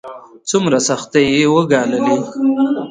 څومره 0.49 0.77
سختۍ 0.87 1.25
يې 1.35 1.45
وګاللې. 1.53 1.99